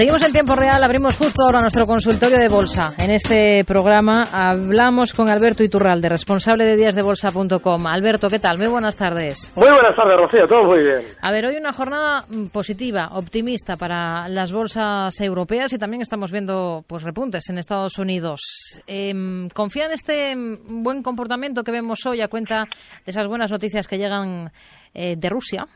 [0.00, 2.94] Seguimos en tiempo real, abrimos justo ahora nuestro consultorio de bolsa.
[2.98, 7.86] En este programa hablamos con Alberto Iturralde, responsable de díasdebolsa.com.
[7.86, 8.56] Alberto, ¿qué tal?
[8.56, 9.52] Muy buenas tardes.
[9.54, 11.02] Muy buenas tardes, Rocío, todo muy bien.
[11.20, 16.32] A ver, hoy una jornada mm, positiva, optimista para las bolsas europeas y también estamos
[16.32, 18.40] viendo pues repuntes en Estados Unidos.
[18.86, 19.12] Eh,
[19.52, 22.64] ¿Confía en este mm, buen comportamiento que vemos hoy a cuenta
[23.04, 24.50] de esas buenas noticias que llegan
[24.94, 25.66] eh, de Rusia?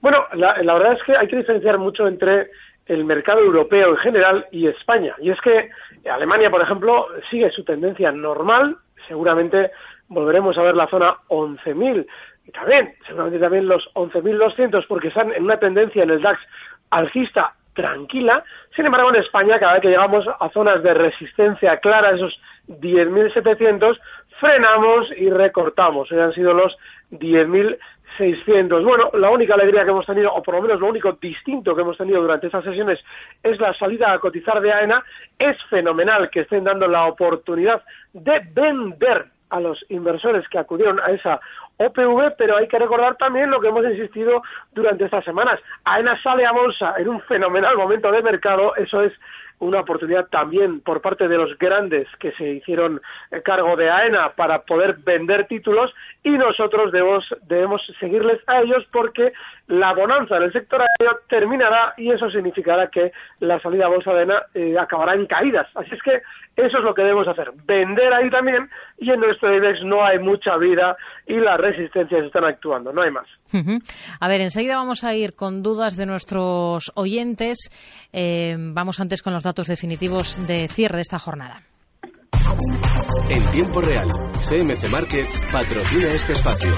[0.00, 2.50] Bueno, la, la verdad es que hay que diferenciar mucho entre
[2.86, 5.14] el mercado europeo en general y España.
[5.18, 5.70] Y es que
[6.08, 8.76] Alemania, por ejemplo, sigue su tendencia normal.
[9.08, 9.70] Seguramente
[10.08, 12.06] volveremos a ver la zona 11.000
[12.46, 16.40] y también, seguramente también los 11.200 porque están en una tendencia en el DAX
[16.90, 18.44] alcista tranquila.
[18.74, 23.98] Sin embargo, en España, cada vez que llegamos a zonas de resistencia clara, esos 10.700,
[24.40, 26.10] frenamos y recortamos.
[26.10, 26.76] Hoy han sido los
[27.10, 27.78] 10.000
[28.16, 28.84] 600.
[28.84, 31.82] Bueno, la única alegría que hemos tenido, o por lo menos lo único distinto que
[31.82, 32.98] hemos tenido durante estas sesiones,
[33.42, 35.04] es la salida a cotizar de AENA.
[35.38, 41.10] Es fenomenal que estén dando la oportunidad de vender a los inversores que acudieron a
[41.12, 41.40] esa
[41.78, 45.60] OPV, pero hay que recordar también lo que hemos insistido durante estas semanas.
[45.84, 49.12] AENA sale a bolsa en un fenomenal momento de mercado, eso es
[49.58, 53.00] una oportunidad también por parte de los grandes que se hicieron
[53.44, 59.32] cargo de AENA para poder vender títulos y nosotros debemos, debemos seguirles a ellos porque
[59.68, 64.12] la bonanza en el sector aéreo terminará y eso significará que la salida a bolsa
[64.12, 65.68] de AENA eh, acabará en caídas.
[65.74, 66.22] Así es que
[66.56, 68.68] eso es lo que debemos hacer, vender ahí también
[68.98, 70.96] y en nuestro IBEX no hay mucha vida
[71.26, 73.26] y las resistencias están actuando, no hay más.
[74.20, 77.58] A ver, enseguida vamos a ir con dudas de nuestros oyentes.
[78.12, 81.62] Eh, vamos antes con los datos definitivos de cierre de esta jornada.
[83.30, 84.08] En tiempo real,
[84.48, 86.74] CMC Markets patrocina este espacio.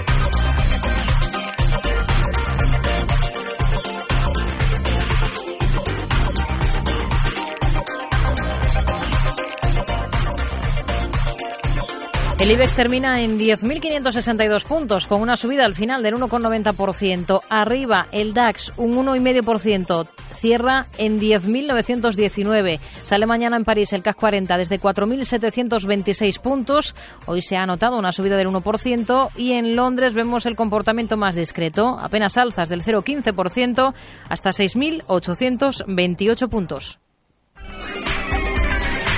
[12.38, 17.40] El IBEX termina en 10.562 puntos, con una subida al final del 1,90%.
[17.48, 20.08] Arriba el DAX, un 1,5%.
[20.36, 22.78] Cierra en 10.919.
[23.02, 26.94] Sale mañana en París el CAC 40 desde 4.726 puntos.
[27.26, 29.30] Hoy se ha notado una subida del 1%.
[29.36, 31.98] Y en Londres vemos el comportamiento más discreto.
[31.98, 33.94] Apenas alzas del 0,15%
[34.28, 37.00] hasta 6.828 puntos.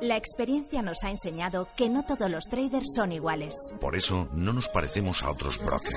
[0.00, 3.54] La experiencia nos ha enseñado que no todos los traders son iguales.
[3.82, 5.94] Por eso no nos parecemos a otros brokers.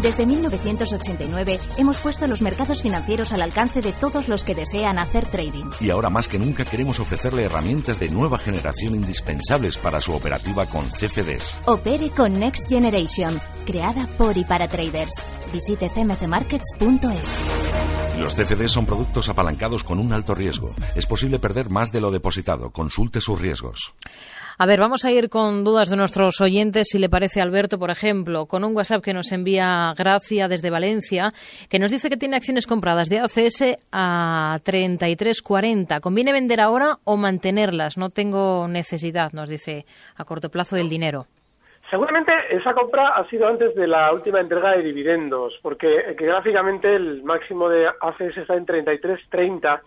[0.00, 5.26] Desde 1989 hemos puesto los mercados financieros al alcance de todos los que desean hacer
[5.26, 5.70] trading.
[5.82, 10.64] Y ahora más que nunca queremos ofrecerle herramientas de nueva generación indispensables para su operativa
[10.66, 11.60] con CFDs.
[11.66, 15.12] Opere con Next Generation, creada por y para traders.
[15.52, 17.40] Visite cmcmarkets.es.
[18.18, 20.70] Los CFDs son productos apalancados con un alto riesgo.
[20.94, 22.70] Es posible perder más de lo depositado.
[22.70, 23.94] Consulte sus riesgos.
[24.56, 27.90] A ver, vamos a ir con dudas de nuestros oyentes, si le parece Alberto, por
[27.90, 31.34] ejemplo, con un WhatsApp que nos envía Gracia desde Valencia,
[31.68, 36.00] que nos dice que tiene acciones compradas de ACS a 33.40.
[36.00, 37.96] ¿Conviene vender ahora o mantenerlas?
[37.96, 41.26] No tengo necesidad, nos dice, a corto plazo del dinero.
[41.90, 46.94] Seguramente esa compra ha sido antes de la última entrega de dividendos, porque que gráficamente
[46.94, 49.80] el máximo de ACS está en 33.30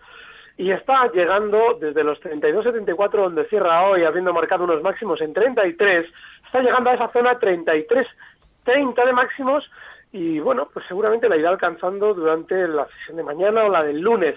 [0.58, 6.06] y está llegando desde los 32.74 donde cierra hoy, habiendo marcado unos máximos en 33,
[6.46, 9.70] está llegando a esa zona 33.30 de máximos
[10.12, 14.00] y bueno, pues seguramente la irá alcanzando durante la sesión de mañana o la del
[14.00, 14.36] lunes.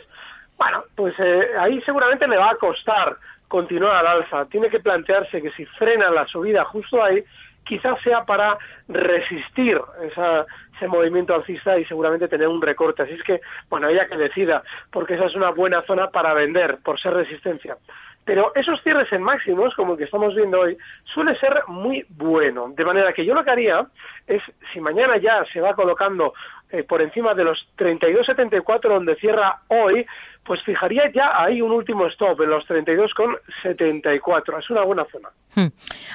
[0.58, 3.18] Bueno, pues eh, ahí seguramente le va a costar
[3.48, 4.46] continuar al alza.
[4.46, 7.24] Tiene que plantearse que si frena la subida justo ahí,
[7.66, 13.04] quizás sea para resistir esa, ese movimiento alcista y seguramente tener un recorte.
[13.04, 16.80] Así es que, bueno, ella que decida, porque esa es una buena zona para vender,
[16.84, 17.78] por ser resistencia.
[18.24, 22.72] Pero esos cierres en máximos, como el que estamos viendo hoy, suele ser muy bueno.
[22.76, 23.86] De manera que yo lo que haría
[24.28, 24.42] es,
[24.72, 26.34] si mañana ya se va colocando
[26.72, 30.06] eh, por encima de los 32,74 donde cierra hoy,
[30.46, 34.60] pues fijaría ya ahí un último stop en los 32,74.
[34.60, 35.30] Es una buena zona.
[35.56, 35.68] Hmm.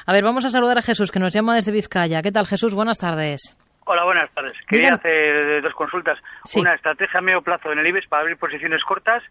[0.07, 2.23] A ver, vamos a saludar a Jesús, que nos llama desde Vizcaya.
[2.23, 2.75] ¿Qué tal, Jesús?
[2.75, 3.57] Buenas tardes.
[3.85, 4.53] Hola, buenas tardes.
[4.67, 6.19] Quería hacer dos consultas.
[6.45, 6.61] Sí.
[6.61, 9.23] Una, estrategia a medio plazo en el IBEX para abrir posiciones cortas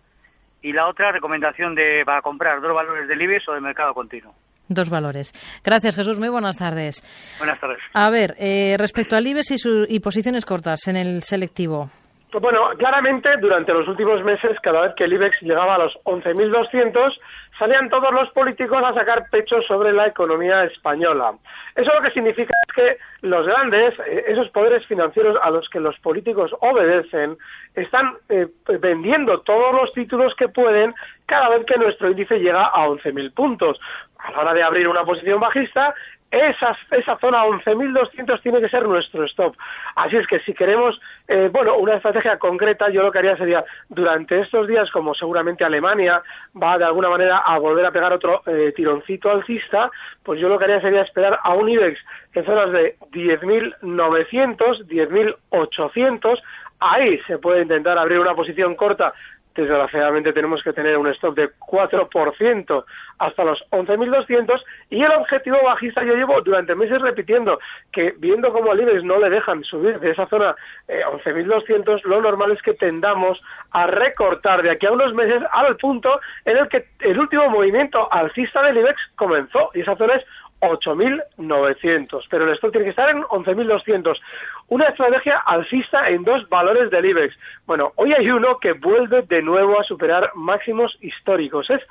[0.61, 4.33] y la otra, recomendación de para comprar dos valores del IBEX o del mercado continuo.
[4.67, 5.31] Dos valores.
[5.63, 6.17] Gracias, Jesús.
[6.19, 7.03] Muy buenas tardes.
[7.37, 7.77] Buenas tardes.
[7.93, 11.89] A ver, eh, respecto al IBEX y, su- y posiciones cortas en el selectivo.
[12.41, 17.13] Bueno, claramente durante los últimos meses, cada vez que el IBEX llegaba a los 11.200,
[17.57, 21.33] salían todos los políticos a sacar pecho sobre la economía española.
[21.75, 25.79] Eso lo que significa es que los grandes, eh, esos poderes financieros a los que
[25.79, 27.37] los políticos obedecen,
[27.73, 28.47] están eh,
[28.79, 30.93] vendiendo todos los títulos que pueden
[31.25, 33.79] cada vez que nuestro índice llega a 11.000 puntos.
[34.19, 35.93] A la hora de abrir una posición bajista,
[36.31, 39.55] esa, esa zona 11.200 tiene que ser nuestro stop.
[39.95, 43.65] Así es que si queremos, eh, bueno, una estrategia concreta, yo lo que haría sería,
[43.89, 46.21] durante estos días, como seguramente Alemania
[46.61, 49.89] va de alguna manera a volver a pegar otro eh, tironcito alcista,
[50.23, 51.99] pues yo lo que haría sería esperar a un IBEX
[52.33, 56.41] en zonas de 10.900, 10.800,
[56.79, 59.13] ahí se puede intentar abrir una posición corta
[59.55, 62.85] desgraciadamente tenemos que tener un stop de 4%
[63.19, 67.59] hasta los 11.200 y el objetivo bajista yo llevo durante meses repitiendo
[67.91, 70.55] que viendo cómo al IBEX no le dejan subir de esa zona
[70.87, 73.41] eh, 11.200 lo normal es que tendamos
[73.71, 78.11] a recortar de aquí a unos meses al punto en el que el último movimiento
[78.11, 80.25] alcista del IBEX comenzó y esa zona es
[80.61, 84.17] 8.900, pero el stop tiene que estar en 11.200.
[84.67, 87.35] Una estrategia alcista en dos valores del IBEX.
[87.67, 91.81] Bueno, hoy hay uno que vuelve de nuevo a superar máximos históricos, es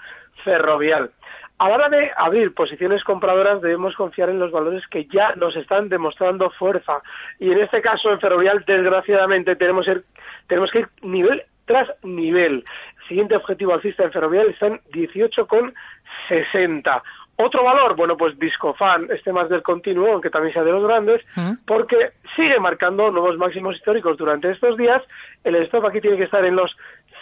[0.42, 1.10] Ferrovial.
[1.58, 5.54] A la hora de abrir posiciones compradoras debemos confiar en los valores que ya nos
[5.54, 7.00] están demostrando fuerza.
[7.38, 10.02] Y en este caso, en Ferrovial, desgraciadamente, tenemos, ir-
[10.48, 12.64] tenemos que ir nivel tras nivel.
[13.02, 17.02] El siguiente objetivo alcista en Ferrovial está en 18,60.
[17.36, 21.20] Otro valor, bueno, pues Discofan, este más del continuo, aunque también sea de los grandes,
[21.66, 25.02] porque sigue marcando nuevos máximos históricos durante estos días.
[25.42, 26.70] El stop aquí tiene que estar en los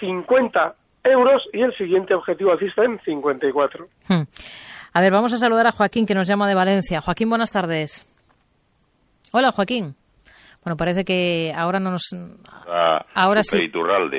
[0.00, 0.74] 50
[1.04, 3.86] euros y el siguiente objetivo alcista en 54.
[4.08, 4.22] Hmm.
[4.94, 7.00] A ver, vamos a saludar a Joaquín, que nos llama de Valencia.
[7.00, 8.06] Joaquín, buenas tardes.
[9.32, 9.94] Hola, Joaquín.
[10.62, 12.12] Bueno, parece que ahora no nos...
[12.68, 13.58] a Ahora sí.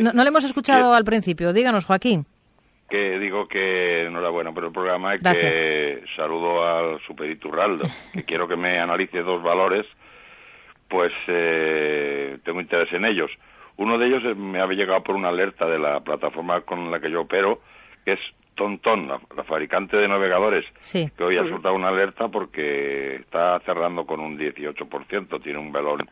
[0.01, 1.53] No, no le hemos escuchado al principio.
[1.53, 2.25] Díganos, Joaquín.
[2.89, 5.57] Que digo que enhorabuena por el programa y Gracias.
[5.59, 9.85] que saludo al Super Iturraldo, que quiero que me analice dos valores,
[10.87, 13.31] pues eh, tengo interés en ellos.
[13.77, 16.99] Uno de ellos eh, me había llegado por una alerta de la plataforma con la
[16.99, 17.61] que yo opero,
[18.05, 18.19] que es
[18.55, 21.09] Tonton, la, la fabricante de navegadores, Sí.
[21.17, 26.05] que hoy ha soltado una alerta porque está cerrando con un 18%, tiene un valor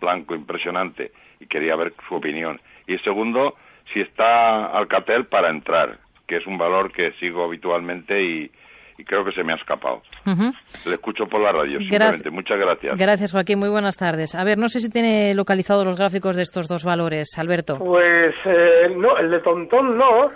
[0.00, 2.60] blanco impresionante y quería ver su opinión.
[2.86, 3.56] Y segundo,
[3.92, 5.98] si está Alcatel para entrar,
[6.30, 8.50] que es un valor que sigo habitualmente y,
[8.98, 10.00] y creo que se me ha escapado.
[10.26, 10.52] Ujú.
[10.86, 12.30] Le escucho por la radio, Gra- simplemente.
[12.30, 12.96] Muchas gracias.
[12.96, 13.58] Gracias, Joaquín.
[13.58, 14.34] Muy buenas tardes.
[14.36, 17.76] A ver, no sé si tiene localizados los gráficos de estos dos valores, Alberto.
[17.78, 20.26] Pues eh, no, el de Tontón no.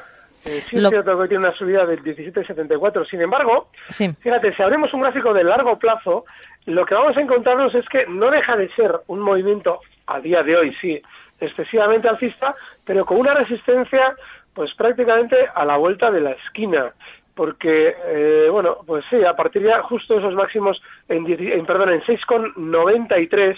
[0.46, 3.08] Eh, sí Lo- es cierto que tiene una subida del 17,74.
[3.08, 4.10] Sin embargo, Sí.
[4.20, 6.24] fíjate, si abrimos un gráfico de largo plazo,
[6.66, 10.42] lo que vamos a encontrarnos es que no deja de ser un movimiento a día
[10.42, 11.00] de hoy, sí,
[11.40, 12.54] excesivamente alcista,
[12.84, 14.14] pero con una resistencia
[14.54, 16.92] pues prácticamente a la vuelta de la esquina.
[17.34, 21.90] Porque, eh, bueno, pues sí, a partir ya justo esos máximos en, 10 en perdón,
[21.90, 23.56] en 6,93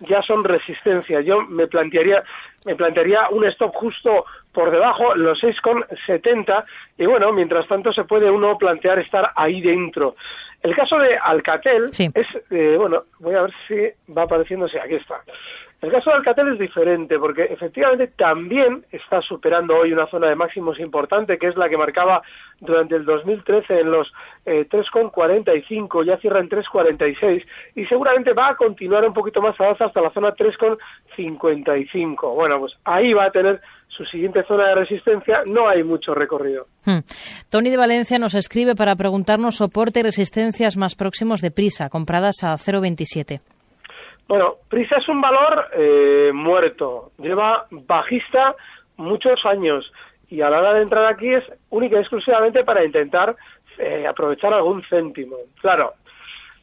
[0.00, 1.22] ya son resistencia.
[1.22, 2.22] Yo me plantearía,
[2.66, 6.64] me plantearía un stop justo por debajo, los 6,70,
[6.98, 10.16] y bueno, mientras tanto se puede uno plantear estar ahí dentro.
[10.62, 15.20] El caso de Alcatel es, eh, bueno, voy a ver si va apareciéndose, aquí está.
[15.80, 20.34] El caso de Alcatel es diferente porque efectivamente también está superando hoy una zona de
[20.34, 22.22] máximos importante que es la que marcaba
[22.60, 24.10] durante el 2013 en los
[24.46, 29.68] eh, 3,45, ya cierra en 3,46 y seguramente va a continuar un poquito más a
[29.68, 32.34] alza hasta la zona 3,55.
[32.34, 36.66] Bueno, pues ahí va a tener su siguiente zona de resistencia, no hay mucho recorrido.
[36.84, 37.00] Hmm.
[37.50, 42.42] Tony de Valencia nos escribe para preguntarnos soporte y resistencias más próximos de prisa, compradas
[42.42, 43.40] a 0,27.
[44.26, 48.54] Bueno, Prisa es un valor eh, muerto, lleva bajista
[48.96, 49.90] muchos años
[50.30, 53.36] y a la hora de entrar aquí es única y exclusivamente para intentar
[53.78, 55.36] eh, aprovechar algún céntimo.
[55.60, 55.92] Claro,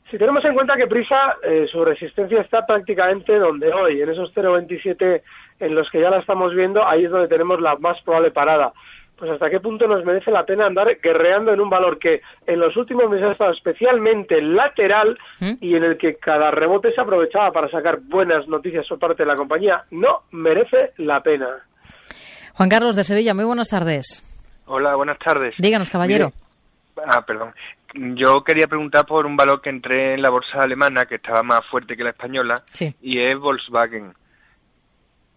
[0.10, 4.34] Si tenemos en cuenta que Prisa, eh, su resistencia está prácticamente donde hoy, en esos
[4.34, 5.22] 0,27
[5.60, 8.74] en los que ya la estamos viendo, ahí es donde tenemos la más probable parada.
[9.22, 12.60] Pues hasta qué punto nos merece la pena andar guerreando en un valor que en
[12.60, 17.51] los últimos meses ha estado especialmente lateral y en el que cada rebote se aprovechaba
[17.51, 19.84] para sacar buenas noticias por parte de la compañía.
[19.92, 21.50] No merece la pena.
[22.56, 24.24] Juan Carlos de Sevilla, muy buenas tardes.
[24.66, 25.54] Hola, buenas tardes.
[25.60, 26.32] Díganos, caballero.
[26.98, 27.54] Mire- ah, perdón.
[27.94, 31.62] Yo quería preguntar por un valor que entré en la bolsa alemana que estaba más
[31.70, 32.92] fuerte que la española Sí.
[33.04, 34.13] y es Volkswagen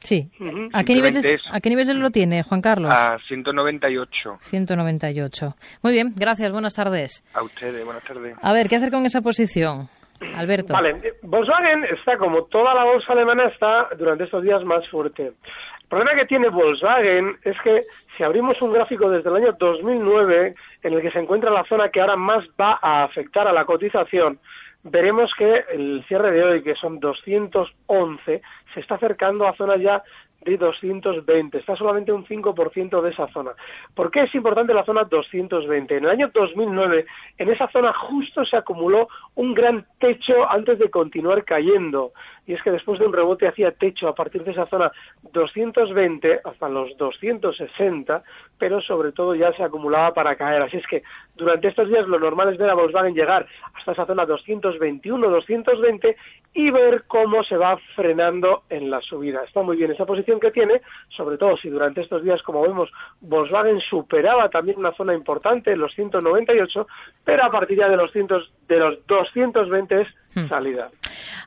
[0.05, 0.29] Sí.
[0.75, 2.93] ¿A qué, niveles, es- ¿A qué niveles lo tiene, Juan Carlos?
[2.95, 4.37] a 198.
[4.41, 5.55] 198.
[5.83, 7.25] Muy bien, gracias, buenas tardes.
[7.35, 8.37] A ustedes, buenas tardes.
[8.43, 9.89] A ver, ¿qué hacer con esa posición?
[10.37, 10.75] Alberto.
[10.75, 15.27] Vale, Volkswagen está como toda la bolsa alemana está durante estos días más fuerte.
[15.29, 17.85] El problema que tiene Volkswagen es que
[18.17, 21.89] si abrimos un gráfico desde el año 2009 en el que se encuentra la zona
[21.89, 24.39] que ahora más va a afectar a la cotización,
[24.85, 30.03] veremos que el cierre de hoy, que son 211, se está acercando a zonas ya
[30.45, 33.53] de 220, está solamente un 5% de esa zona.
[33.95, 35.97] ¿Por qué es importante la zona 220?
[35.97, 37.07] En el año 2009,
[37.39, 42.13] en esa zona justo se acumuló un gran techo antes de continuar cayendo.
[42.47, 44.93] Y es que después de un rebote hacía techo a partir de esa zona
[45.33, 48.23] 220 hasta los 260,
[48.59, 50.63] pero sobre todo ya se acumulaba para caer.
[50.63, 51.03] Así es que
[51.37, 56.17] durante estos días lo normal es ver a Volkswagen llegar hasta esa zona 221, 220
[56.55, 59.43] y ver cómo se va frenando en la subida.
[59.43, 62.91] Está muy bien esa posición que tiene, sobre todo si durante estos días, como vemos,
[63.21, 66.87] Volkswagen superaba también una zona importante, los 198,
[67.25, 70.91] pero a partir ya de los, cientos, de los 220 es salida.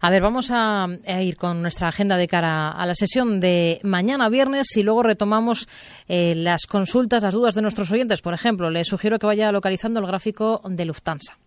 [0.01, 3.79] A ver, vamos a, a ir con nuestra agenda de cara a la sesión de
[3.83, 5.67] mañana viernes y luego retomamos
[6.07, 8.21] eh, las consultas, las dudas de nuestros oyentes.
[8.21, 11.37] Por ejemplo, le sugiero que vaya localizando el gráfico de Lufthansa.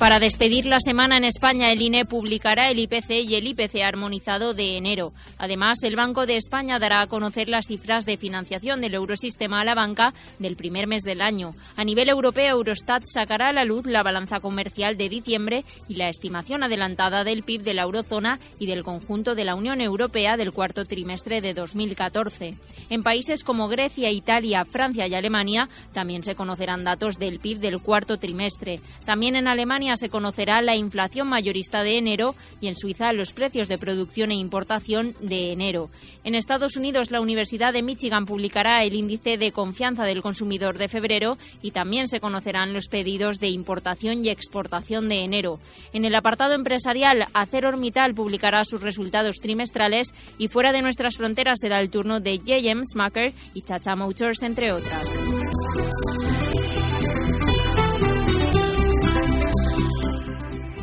[0.00, 4.54] Para despedir la semana en España, el INE publicará el IPC y el IPC armonizado
[4.54, 5.12] de enero.
[5.36, 9.64] Además, el Banco de España dará a conocer las cifras de financiación del eurosistema a
[9.66, 11.50] la banca del primer mes del año.
[11.76, 16.08] A nivel europeo, Eurostat sacará a la luz la balanza comercial de diciembre y la
[16.08, 20.52] estimación adelantada del PIB de la eurozona y del conjunto de la Unión Europea del
[20.52, 22.54] cuarto trimestre de 2014.
[22.88, 27.82] En países como Grecia, Italia, Francia y Alemania también se conocerán datos del PIB del
[27.82, 28.80] cuarto trimestre.
[29.04, 33.68] También en Alemania se conocerá la inflación mayorista de enero y en Suiza los precios
[33.68, 35.90] de producción e importación de enero.
[36.24, 40.88] En Estados Unidos, la Universidad de Michigan publicará el índice de confianza del consumidor de
[40.88, 45.60] febrero y también se conocerán los pedidos de importación y exportación de enero.
[45.92, 51.80] En el apartado empresarial, ArcelorMittal publicará sus resultados trimestrales y fuera de nuestras fronteras será
[51.80, 52.82] el turno de J.M.
[52.90, 55.06] Smucker y Tata Motors, entre otras.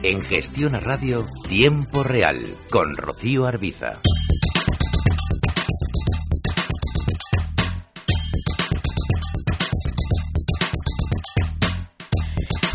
[0.03, 2.37] En Gestión a Radio, Tiempo Real,
[2.69, 3.93] con Rocío Arbiza.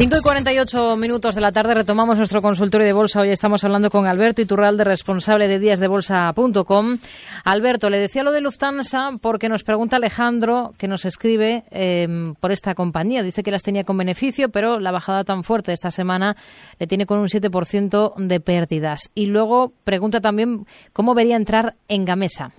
[0.02, 3.20] Cinco y 48 minutos de la tarde retomamos nuestro consultorio de bolsa.
[3.20, 6.96] Hoy estamos hablando con Alberto Iturralde, responsable de díasdebolsa.com.
[7.44, 12.50] Alberto, le decía lo de Lufthansa porque nos pregunta Alejandro, que nos escribe eh, por
[12.50, 13.22] esta compañía.
[13.22, 16.34] Dice que las tenía con beneficio, pero la bajada tan fuerte esta semana
[16.80, 19.08] le tiene con un 7% de pérdidas.
[19.14, 22.50] Y luego pregunta también cómo vería entrar en Gamesa.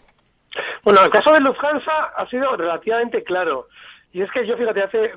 [0.83, 3.67] Bueno, el caso de Lufthansa ha sido relativamente claro.
[4.13, 5.11] Y es que yo, fíjate, hace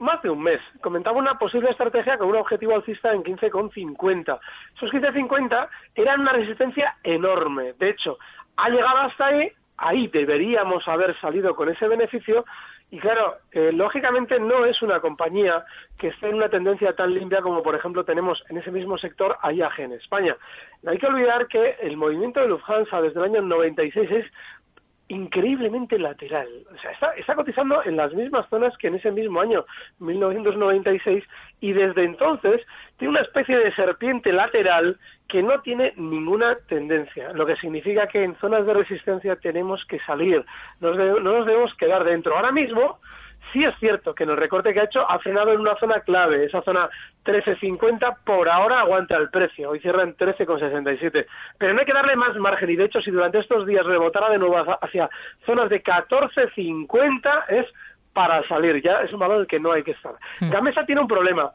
[0.00, 4.40] más de un mes comentaba una posible estrategia con un objetivo alcista en 15,50.
[4.76, 7.74] Esos 15,50 eran una resistencia enorme.
[7.74, 8.18] De hecho,
[8.56, 12.44] ha llegado hasta ahí, ahí deberíamos haber salido con ese beneficio.
[12.90, 15.64] Y claro, eh, lógicamente no es una compañía
[15.96, 19.38] que esté en una tendencia tan limpia como, por ejemplo, tenemos en ese mismo sector
[19.44, 20.36] IAG en España.
[20.82, 24.26] No hay que olvidar que el movimiento de Lufthansa desde el año 96 es
[25.08, 26.48] increíblemente lateral.
[26.74, 29.64] O sea, está, está cotizando en las mismas zonas que en ese mismo año,
[29.98, 31.24] 1996,
[31.60, 32.62] y desde entonces
[32.96, 38.22] tiene una especie de serpiente lateral que no tiene ninguna tendencia, lo que significa que
[38.22, 40.44] en zonas de resistencia tenemos que salir,
[40.80, 42.36] nos no nos debemos quedar dentro.
[42.36, 43.00] Ahora mismo
[43.54, 46.00] Sí es cierto que en el recorte que ha hecho ha frenado en una zona
[46.00, 46.90] clave, esa zona
[47.24, 51.24] 13.50 por ahora aguanta el precio, hoy cierra en 13,67,
[51.56, 52.68] pero no hay que darle más margen.
[52.70, 55.08] Y de hecho si durante estos días rebotara de nuevo hacia
[55.46, 57.66] zonas de 14.50 es
[58.12, 60.14] para salir, ya es un valor del que no hay que estar.
[60.40, 61.52] Gamesa tiene un problema.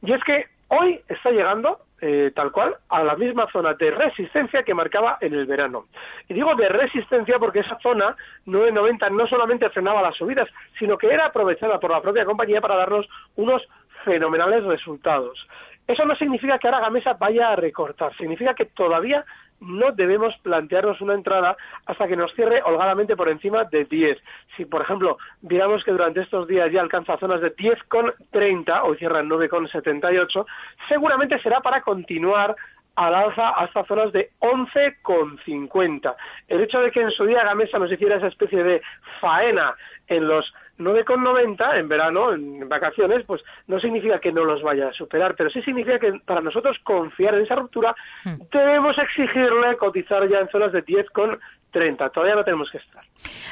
[0.00, 4.64] Y es que hoy está llegando eh, tal cual a la misma zona de resistencia
[4.64, 5.84] que marcaba en el verano.
[6.28, 8.16] Y digo de resistencia porque esa zona
[8.46, 10.48] 990 no solamente frenaba las subidas,
[10.80, 13.62] sino que era aprovechada por la propia compañía para darnos unos
[14.04, 15.46] fenomenales resultados.
[15.86, 19.24] Eso no significa que ahora Gamesa vaya a recortar, significa que todavía
[19.62, 24.18] no debemos plantearnos una entrada hasta que nos cierre holgadamente por encima de 10.
[24.56, 29.20] Si, por ejemplo, viéramos que durante estos días ya alcanza zonas de 10,30, hoy cierra
[29.20, 30.46] en 9,78,
[30.88, 32.54] seguramente será para continuar
[32.96, 36.14] al alza hasta zonas de 11,50.
[36.48, 38.82] El hecho de que en su día Gamesa nos hiciera esa especie de
[39.20, 39.74] faena
[40.08, 40.52] en los
[40.84, 45.50] 9,90 en verano, en vacaciones, pues no significa que no los vaya a superar, pero
[45.50, 48.40] sí significa que para nosotros confiar en esa ruptura Hmm.
[48.52, 52.10] debemos exigirle cotizar ya en zonas de 10,30.
[52.12, 53.02] Todavía no tenemos que estar.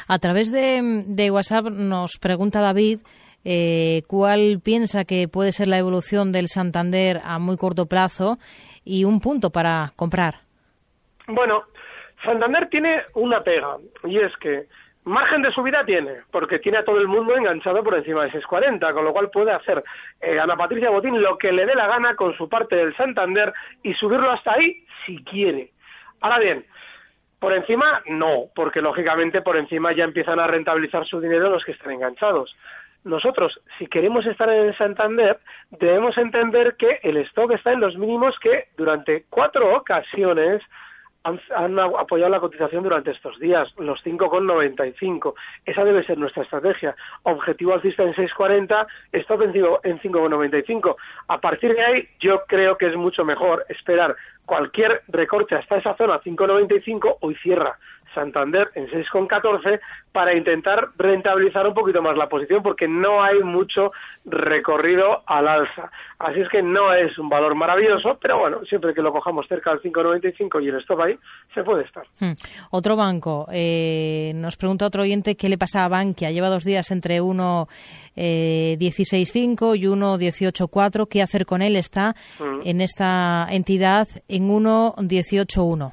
[0.07, 3.01] A través de, de WhatsApp nos pregunta David
[3.45, 8.39] eh, cuál piensa que puede ser la evolución del Santander a muy corto plazo
[8.85, 10.35] y un punto para comprar.
[11.27, 11.63] Bueno,
[12.25, 14.67] Santander tiene una pega, y es que
[15.05, 18.93] margen de subida tiene, porque tiene a todo el mundo enganchado por encima de 6,40,
[18.93, 19.83] con lo cual puede hacer
[20.21, 23.53] eh, Ana Patricia Botín lo que le dé la gana con su parte del Santander
[23.83, 25.71] y subirlo hasta ahí si quiere.
[26.21, 26.65] Ahora bien,
[27.39, 31.73] por encima no, porque lógicamente por encima ya empiezan a rentabilizar su dinero los que
[31.73, 32.55] están enganchados.
[33.03, 35.39] Nosotros, si queremos estar en el Santander,
[35.71, 40.63] debemos entender que el stock está en los mínimos que durante cuatro ocasiones
[41.25, 45.35] han, han apoyado la cotización durante estos días, los 5,95.
[45.67, 46.95] Esa debe ser nuestra estrategia.
[47.25, 50.97] Objetivo alcista en 6,40, stop en 5 en 5,95.
[51.29, 55.95] A partir de ahí, yo creo que es mucho mejor esperar cualquier recorte hasta esa
[55.97, 57.79] zona 5,95, hoy cierra
[58.15, 59.81] Santander en 6,14
[60.13, 63.93] para intentar rentabilizar un poquito más la posición porque no hay mucho
[64.25, 65.91] recorrido al alza.
[66.19, 69.71] Así es que no es un valor maravilloso, pero bueno, siempre que lo cojamos cerca
[69.71, 71.17] del 5,95 y el stop ahí,
[71.55, 72.05] se puede estar.
[72.21, 72.33] Hmm.
[72.71, 76.31] Otro banco, eh, nos pregunta otro oyente qué le pasa a Bankia.
[76.31, 81.07] Lleva dos días entre 1,16,5 y 1,18,4.
[81.09, 81.77] ¿Qué hacer con él?
[81.77, 82.61] Está Mm.
[82.65, 85.93] en esta entidad en 1,18,1.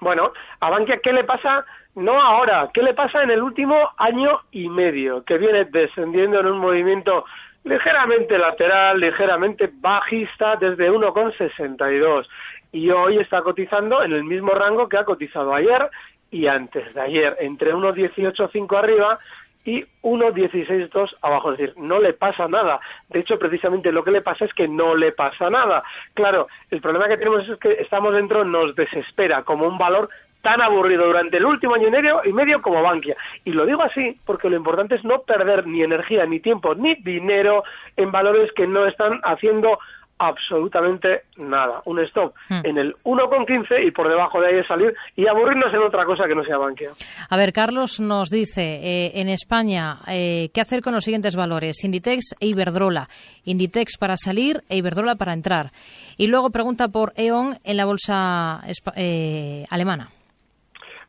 [0.00, 1.64] Bueno, a Bankia, ¿qué le pasa?
[1.96, 5.24] No ahora, ¿qué le pasa en el último año y medio?
[5.24, 7.24] Que viene descendiendo en un movimiento
[7.64, 12.26] ligeramente lateral, ligeramente bajista desde 1,62
[12.72, 15.90] y hoy está cotizando en el mismo rango que ha cotizado ayer
[16.30, 19.18] y antes de ayer, entre 1,18,5 arriba
[19.68, 22.80] y 1.16.2 abajo, es decir, no le pasa nada.
[23.10, 25.82] De hecho, precisamente lo que le pasa es que no le pasa nada.
[26.14, 30.08] Claro, el problema que tenemos es que estamos dentro, nos desespera como un valor
[30.40, 33.14] tan aburrido durante el último año y medio, y medio como Bankia.
[33.44, 36.94] Y lo digo así porque lo importante es no perder ni energía, ni tiempo, ni
[36.94, 37.62] dinero
[37.98, 39.78] en valores que no están haciendo
[40.18, 41.82] absolutamente nada.
[41.84, 42.60] Un stop Hmm.
[42.64, 46.34] en el 1,15 y por debajo de ahí salir y aburrirnos en otra cosa que
[46.34, 46.90] no sea Bankia.
[47.30, 51.84] A ver, Carlos nos dice, eh, en España, eh, ¿qué hacer con los siguientes valores?
[51.84, 53.08] Inditex e Iberdrola.
[53.44, 55.66] Inditex para salir e Iberdrola para entrar.
[56.16, 58.60] Y luego pregunta por E.ON en la bolsa
[58.96, 60.08] eh, alemana.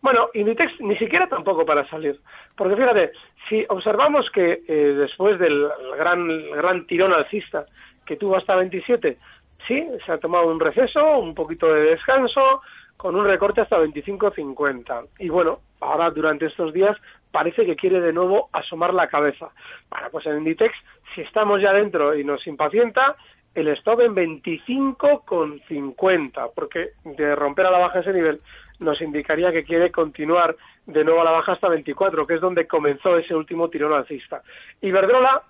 [0.02, 2.18] Bueno, Inditex ni siquiera tampoco para salir.
[2.56, 3.12] Porque fíjate,
[3.50, 5.68] si observamos que eh, después del
[5.98, 7.66] gran, gran tirón alcista
[8.10, 9.20] que tuvo hasta 27,
[9.68, 12.64] sí, se ha tomado un receso, un poquito de descanso,
[12.98, 15.10] con un recorte hasta 25.50.
[15.20, 16.98] Y bueno, ahora durante estos días
[17.32, 19.50] parece que quiere de nuevo asomar la cabeza.
[19.92, 20.74] Bueno, pues en Inditex,
[21.14, 23.16] si estamos ya dentro y nos impacienta,
[23.54, 28.42] el stop en 25,50, porque de romper a la baja ese nivel
[28.80, 30.56] nos indicaría que quiere continuar
[30.88, 34.42] de nuevo a la baja hasta 24, que es donde comenzó ese último tirón alcista.
[34.82, 35.44] Iberdrola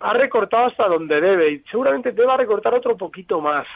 [0.00, 3.66] ha recortado hasta donde debe y seguramente deba recortar otro poquito más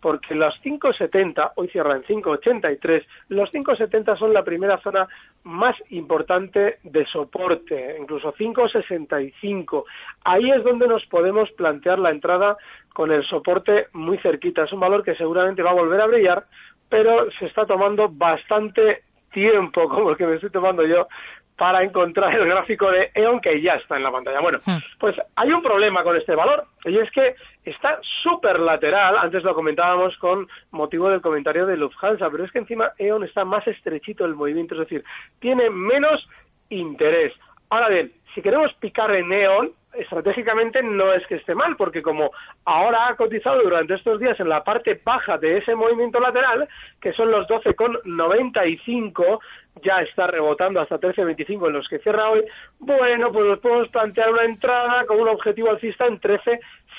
[0.00, 5.08] porque los 5,70, hoy cierra en 5,83, los 5,70 son la primera zona
[5.42, 9.84] más importante de soporte, incluso 5,65.
[10.22, 12.56] Ahí es donde nos podemos plantear la entrada
[12.94, 14.62] con el soporte muy cerquita.
[14.62, 16.44] Es un valor que seguramente va a volver a brillar,
[16.88, 19.02] pero se está tomando bastante
[19.32, 21.08] tiempo, como el que me estoy tomando yo,
[21.56, 24.40] para encontrar el gráfico de E.ON que ya está en la pantalla.
[24.40, 24.58] Bueno,
[24.98, 29.54] pues hay un problema con este valor y es que está súper lateral, antes lo
[29.54, 34.24] comentábamos con motivo del comentario de Lufthansa, pero es que encima E.ON está más estrechito
[34.24, 35.04] el movimiento, es decir,
[35.40, 36.28] tiene menos
[36.68, 37.32] interés.
[37.70, 42.30] Ahora bien, si queremos picar en neón, estratégicamente no es que esté mal, porque como
[42.64, 46.68] ahora ha cotizado durante estos días en la parte baja de ese movimiento lateral,
[47.00, 49.38] que son los 12,95,
[49.82, 52.44] ya está rebotando hasta 13,25 en los que cierra hoy,
[52.78, 56.20] bueno, pues nos podemos plantear una entrada con un objetivo alcista en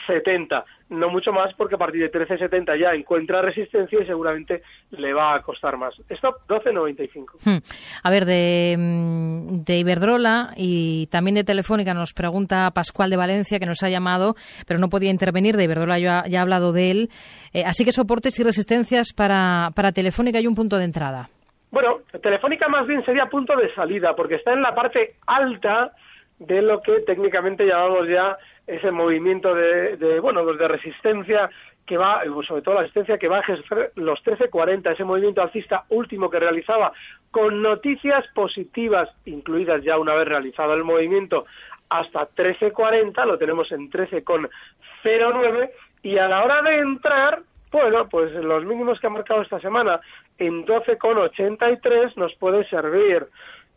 [0.08, 0.63] 13,70.
[0.89, 5.36] No mucho más porque a partir de 13,70 ya encuentra resistencia y seguramente le va
[5.36, 5.93] a costar más.
[6.10, 7.26] Stop 12,95.
[7.43, 7.58] Hmm.
[8.04, 13.60] A ver, de, mm, de Iberdrola y también de Telefónica nos pregunta Pascual de Valencia,
[13.60, 15.58] que nos ha llamado, pero no podía intervenir.
[15.58, 17.10] De Iberdrola ya, ya ha hablado de él.
[17.54, 21.30] Eh, así que soportes y resistencias para, para Telefónica y un punto de entrada.
[21.70, 25.91] Bueno, Telefónica más bien sería punto de salida, porque está en la parte alta
[26.39, 31.49] de lo que técnicamente llamamos ya ese movimiento de, de bueno, pues de resistencia
[31.88, 35.86] que va, sobre todo la resistencia que va a ejercer los 13.40, ese movimiento alcista
[35.89, 36.91] último que realizaba
[37.32, 41.45] con noticias positivas incluidas ya una vez realizado el movimiento
[41.89, 45.71] hasta 13.40, lo tenemos en 13.09
[46.03, 50.01] y a la hora de entrar, bueno, pues los mínimos que ha marcado esta semana
[50.38, 53.27] en 12,83 nos puede servir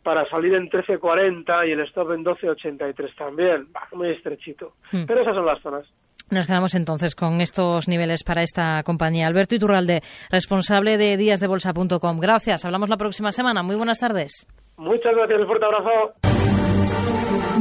[0.03, 3.67] para salir en 13.40 y el stop en 12.83 también.
[3.93, 4.73] Muy estrechito.
[4.91, 5.03] Hmm.
[5.07, 5.85] Pero esas son las zonas.
[6.29, 9.27] Nos quedamos entonces con estos niveles para esta compañía.
[9.27, 12.19] Alberto Iturralde, responsable de díasdebolsa.com.
[12.19, 12.63] Gracias.
[12.63, 13.63] Hablamos la próxima semana.
[13.63, 14.47] Muy buenas tardes.
[14.77, 15.41] Muchas gracias.
[15.41, 16.13] Un fuerte abrazo.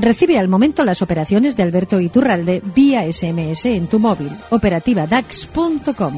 [0.00, 4.30] Recibe al momento las operaciones de Alberto Iturralde vía SMS en tu móvil.
[4.50, 6.14] Operativa DAX.com.